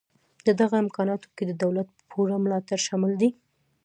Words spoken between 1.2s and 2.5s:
کې د دولت پوره